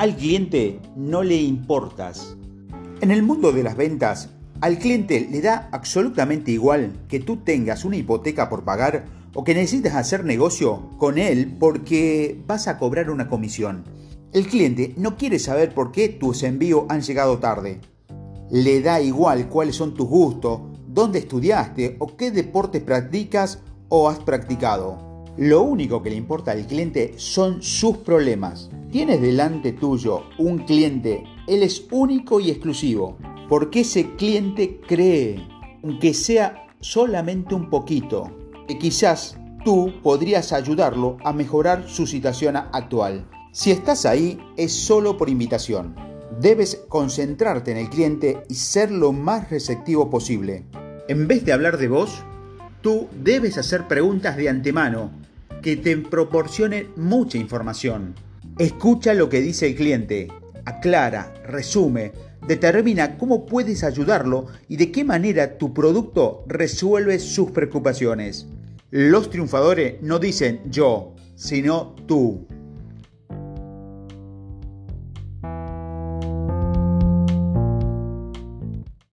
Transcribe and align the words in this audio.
Al 0.00 0.16
cliente 0.16 0.80
no 0.96 1.22
le 1.22 1.36
importas. 1.36 2.34
En 3.02 3.10
el 3.10 3.22
mundo 3.22 3.52
de 3.52 3.62
las 3.62 3.76
ventas, 3.76 4.30
al 4.62 4.78
cliente 4.78 5.28
le 5.30 5.42
da 5.42 5.68
absolutamente 5.72 6.50
igual 6.50 7.04
que 7.06 7.20
tú 7.20 7.36
tengas 7.36 7.84
una 7.84 7.96
hipoteca 7.96 8.48
por 8.48 8.64
pagar 8.64 9.04
o 9.34 9.44
que 9.44 9.52
necesites 9.52 9.92
hacer 9.92 10.24
negocio 10.24 10.88
con 10.96 11.18
él 11.18 11.54
porque 11.60 12.40
vas 12.46 12.66
a 12.66 12.78
cobrar 12.78 13.10
una 13.10 13.28
comisión. 13.28 13.84
El 14.32 14.46
cliente 14.46 14.94
no 14.96 15.18
quiere 15.18 15.38
saber 15.38 15.74
por 15.74 15.92
qué 15.92 16.08
tus 16.08 16.44
envíos 16.44 16.84
han 16.88 17.02
llegado 17.02 17.38
tarde. 17.38 17.82
Le 18.50 18.80
da 18.80 19.02
igual 19.02 19.50
cuáles 19.50 19.76
son 19.76 19.92
tus 19.92 20.08
gustos, 20.08 20.62
dónde 20.88 21.18
estudiaste 21.18 21.96
o 21.98 22.16
qué 22.16 22.30
deporte 22.30 22.80
practicas 22.80 23.58
o 23.90 24.08
has 24.08 24.18
practicado. 24.20 25.24
Lo 25.36 25.60
único 25.60 26.02
que 26.02 26.08
le 26.08 26.16
importa 26.16 26.52
al 26.52 26.66
cliente 26.66 27.12
son 27.18 27.62
sus 27.62 27.98
problemas. 27.98 28.70
Tienes 28.90 29.20
delante 29.20 29.70
tuyo 29.70 30.24
un 30.36 30.58
cliente, 30.58 31.22
él 31.46 31.62
es 31.62 31.86
único 31.92 32.40
y 32.40 32.50
exclusivo, 32.50 33.16
porque 33.48 33.80
ese 33.80 34.16
cliente 34.16 34.80
cree, 34.84 35.46
aunque 35.84 36.12
sea 36.12 36.66
solamente 36.80 37.54
un 37.54 37.70
poquito, 37.70 38.36
que 38.66 38.78
quizás 38.78 39.38
tú 39.64 39.92
podrías 40.02 40.52
ayudarlo 40.52 41.18
a 41.24 41.32
mejorar 41.32 41.88
su 41.88 42.04
situación 42.04 42.56
actual. 42.56 43.28
Si 43.52 43.70
estás 43.70 44.06
ahí 44.06 44.40
es 44.56 44.72
solo 44.72 45.16
por 45.16 45.30
invitación. 45.30 45.94
Debes 46.40 46.82
concentrarte 46.88 47.70
en 47.70 47.76
el 47.76 47.90
cliente 47.90 48.42
y 48.48 48.54
ser 48.54 48.90
lo 48.90 49.12
más 49.12 49.50
receptivo 49.50 50.10
posible. 50.10 50.64
En 51.06 51.28
vez 51.28 51.44
de 51.44 51.52
hablar 51.52 51.78
de 51.78 51.86
vos, 51.86 52.24
tú 52.80 53.06
debes 53.22 53.56
hacer 53.56 53.86
preguntas 53.86 54.36
de 54.36 54.48
antemano 54.48 55.12
que 55.62 55.76
te 55.76 55.96
proporcionen 55.96 56.88
mucha 56.96 57.38
información. 57.38 58.16
Escucha 58.60 59.14
lo 59.14 59.30
que 59.30 59.40
dice 59.40 59.68
el 59.68 59.74
cliente, 59.74 60.28
aclara, 60.66 61.32
resume, 61.46 62.12
determina 62.46 63.16
cómo 63.16 63.46
puedes 63.46 63.82
ayudarlo 63.82 64.48
y 64.68 64.76
de 64.76 64.92
qué 64.92 65.02
manera 65.02 65.56
tu 65.56 65.72
producto 65.72 66.44
resuelve 66.46 67.18
sus 67.20 67.52
preocupaciones. 67.52 68.48
Los 68.90 69.30
triunfadores 69.30 70.02
no 70.02 70.18
dicen 70.18 70.60
yo, 70.68 71.14
sino 71.36 71.94
tú. 72.06 72.46